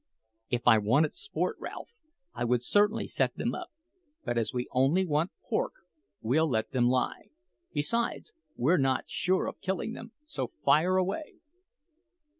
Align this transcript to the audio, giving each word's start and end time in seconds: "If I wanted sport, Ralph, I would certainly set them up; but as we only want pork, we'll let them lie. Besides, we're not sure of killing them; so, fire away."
"If 0.49 0.67
I 0.67 0.79
wanted 0.79 1.13
sport, 1.13 1.57
Ralph, 1.59 1.91
I 2.33 2.43
would 2.43 2.63
certainly 2.63 3.07
set 3.07 3.35
them 3.35 3.53
up; 3.53 3.67
but 4.25 4.35
as 4.35 4.51
we 4.51 4.67
only 4.71 5.05
want 5.05 5.29
pork, 5.47 5.73
we'll 6.23 6.49
let 6.49 6.71
them 6.71 6.87
lie. 6.89 7.29
Besides, 7.71 8.33
we're 8.55 8.77
not 8.79 9.03
sure 9.07 9.45
of 9.45 9.61
killing 9.61 9.93
them; 9.93 10.11
so, 10.25 10.47
fire 10.47 10.97
away." 10.97 11.35